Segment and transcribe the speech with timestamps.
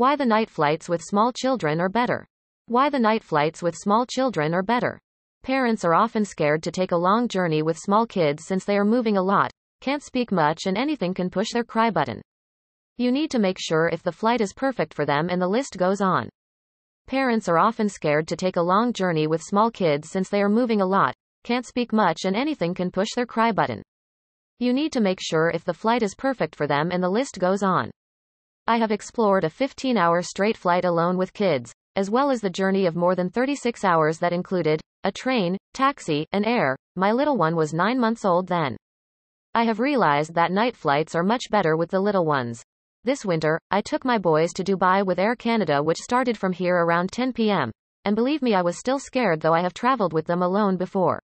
[0.00, 2.26] Why the night flights with small children are better.
[2.64, 4.98] Why the night flights with small children are better.
[5.42, 8.84] Parents are often scared to take a long journey with small kids since they are
[8.86, 9.50] moving a lot,
[9.82, 12.22] can't speak much, and anything can push their cry button.
[12.96, 15.76] You need to make sure if the flight is perfect for them, and the list
[15.76, 16.30] goes on.
[17.06, 20.48] Parents are often scared to take a long journey with small kids since they are
[20.48, 21.14] moving a lot,
[21.44, 23.82] can't speak much, and anything can push their cry button.
[24.60, 27.38] You need to make sure if the flight is perfect for them, and the list
[27.38, 27.90] goes on.
[28.66, 32.50] I have explored a 15 hour straight flight alone with kids, as well as the
[32.50, 36.76] journey of more than 36 hours that included a train, taxi, and air.
[36.94, 38.76] My little one was nine months old then.
[39.54, 42.62] I have realized that night flights are much better with the little ones.
[43.02, 46.76] This winter, I took my boys to Dubai with Air Canada, which started from here
[46.76, 47.72] around 10 p.m.
[48.04, 51.20] And believe me, I was still scared though I have traveled with them alone before.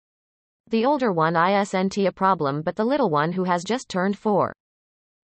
[0.69, 4.53] The older one isn't a problem, but the little one who has just turned four.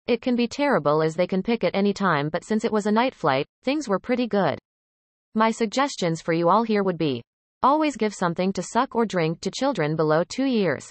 [0.09, 2.87] It can be terrible as they can pick at any time, but since it was
[2.87, 4.59] a night flight, things were pretty good.
[5.35, 7.23] My suggestions for you all here would be
[7.63, 10.91] always give something to suck or drink to children below two years.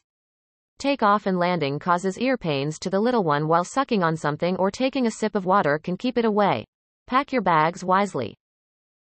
[0.77, 4.55] Take off and landing causes ear pains to the little one while sucking on something
[4.57, 6.63] or taking a sip of water can keep it away.
[7.07, 8.35] Pack your bags wisely.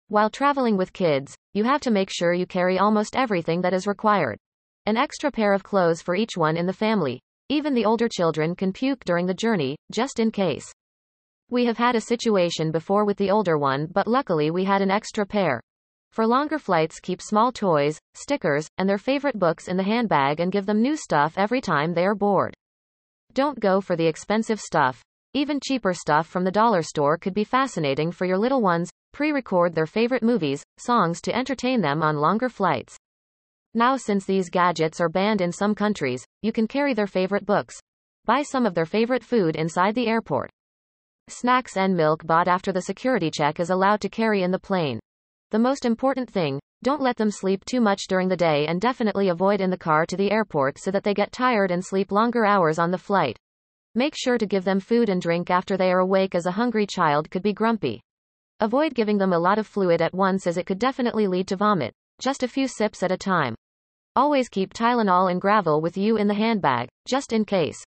[0.06, 3.88] While traveling with kids, you have to make sure you carry almost everything that is
[3.88, 4.38] required.
[4.86, 7.20] An extra pair of clothes for each one in the family.
[7.50, 10.72] Even the older children can puke during the journey, just in case.
[11.50, 14.90] We have had a situation before with the older one, but luckily we had an
[14.90, 15.60] extra pair.
[16.10, 20.50] For longer flights, keep small toys, stickers, and their favorite books in the handbag and
[20.50, 22.54] give them new stuff every time they are bored.
[23.34, 25.02] Don't go for the expensive stuff.
[25.34, 28.88] Even cheaper stuff from the dollar store could be fascinating for your little ones.
[29.12, 32.96] Pre record their favorite movies, songs to entertain them on longer flights.
[33.76, 37.74] Now, since these gadgets are banned in some countries, you can carry their favorite books.
[38.24, 40.48] Buy some of their favorite food inside the airport.
[41.28, 45.00] Snacks and milk bought after the security check is allowed to carry in the plane.
[45.50, 49.28] The most important thing, don't let them sleep too much during the day and definitely
[49.28, 52.44] avoid in the car to the airport so that they get tired and sleep longer
[52.44, 53.36] hours on the flight.
[53.96, 56.86] Make sure to give them food and drink after they are awake as a hungry
[56.86, 58.00] child could be grumpy.
[58.60, 61.56] Avoid giving them a lot of fluid at once as it could definitely lead to
[61.56, 61.92] vomit.
[62.20, 63.56] Just a few sips at a time.
[64.16, 67.82] Always keep Tylenol and Gravol with you in the handbag, just in case.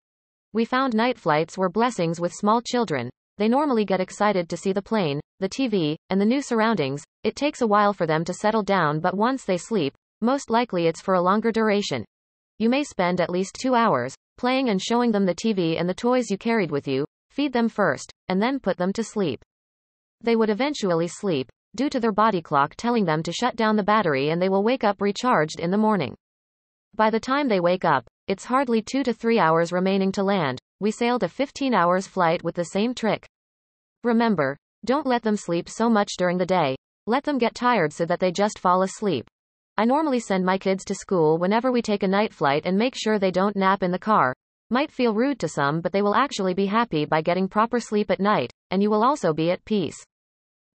[0.53, 4.71] We found night flights were blessings with small children, they normally get excited to see
[4.71, 7.03] the plane, the TV, and the new surroundings.
[7.23, 10.87] It takes a while for them to settle down, but once they sleep, most likely
[10.87, 12.05] it's for a longer duration.
[12.57, 15.93] You may spend at least two hours playing and showing them the TV and the
[15.93, 19.43] toys you carried with you, feed them first, and then put them to sleep.
[20.21, 23.83] They would eventually sleep, due to their body clock telling them to shut down the
[23.83, 26.15] battery and they will wake up recharged in the morning.
[26.95, 30.59] By the time they wake up, it's hardly two to three hours remaining to land,
[30.79, 33.27] we sailed a 15 hours flight with the same trick.
[34.03, 36.75] Remember, don't let them sleep so much during the day.
[37.07, 39.27] Let them get tired so that they just fall asleep.
[39.77, 42.95] I normally send my kids to school whenever we take a night flight and make
[42.95, 44.33] sure they don't nap in the car.
[44.69, 48.09] Might feel rude to some, but they will actually be happy by getting proper sleep
[48.09, 50.03] at night, and you will also be at peace.